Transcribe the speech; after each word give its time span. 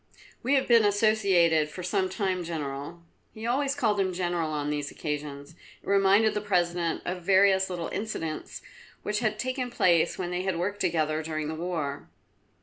"We 0.41 0.55
have 0.55 0.67
been 0.67 0.83
associated 0.83 1.69
for 1.69 1.83
some 1.83 2.09
time, 2.09 2.43
General." 2.43 3.03
He 3.35 3.45
always 3.45 3.75
called 3.75 3.99
him 3.99 4.13
General 4.13 4.51
on 4.51 4.71
these 4.71 4.89
occasions, 4.89 5.51
it 5.51 5.87
reminded 5.87 6.33
the 6.33 6.41
President 6.41 7.03
of 7.05 7.21
various 7.21 7.69
little 7.69 7.89
incidents 7.89 8.63
which 9.03 9.19
had 9.19 9.37
taken 9.37 9.69
place 9.69 10.17
when 10.17 10.31
they 10.31 10.41
had 10.41 10.57
worked 10.57 10.79
together 10.79 11.21
during 11.21 11.49
the 11.49 11.53
war. 11.53 12.09